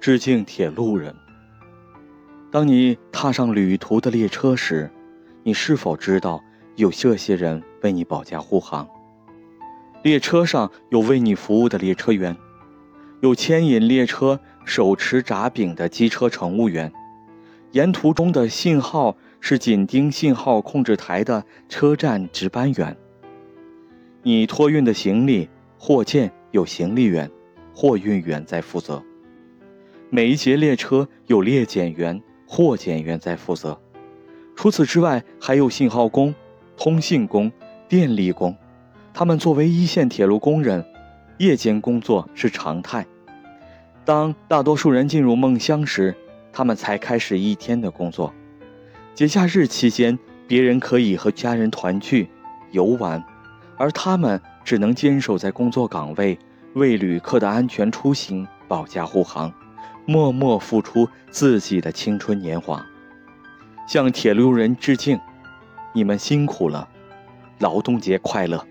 [0.00, 1.14] 致敬铁路人。
[2.50, 4.90] 当你踏上旅途的列车时，
[5.42, 6.42] 你是否知道
[6.76, 8.88] 有这些人为你保驾护航？
[10.02, 12.36] 列车上有为你服务的列车员，
[13.20, 16.92] 有牵引列车、手持闸柄的机车乘务员，
[17.72, 22.96] 沿途中的信号是紧盯信号控制台的车站值班员。
[24.22, 27.30] 你托运的行李、货件有行李员、
[27.74, 29.02] 货运员在负责。
[30.10, 33.78] 每一节列车有列检员、货检员在负责。
[34.56, 36.34] 除此之外，还有信号工、
[36.78, 37.52] 通信工、
[37.88, 38.56] 电力工。
[39.12, 40.82] 他们作为一线铁路工人，
[41.36, 43.06] 夜间工作是常态。
[44.06, 46.14] 当大多数人进入梦乡时，
[46.52, 48.32] 他们才开始一天的工作。
[49.14, 52.30] 节假日期间，别人可以和家人团聚、
[52.70, 53.22] 游玩，
[53.76, 56.38] 而他们只能坚守在工作岗位，
[56.72, 59.52] 为旅客的安全出行保驾护航。
[60.08, 62.82] 默默付出自己的青春年华，
[63.86, 65.20] 向铁路人致敬，
[65.92, 66.88] 你们辛苦了，
[67.58, 68.66] 劳动节快乐。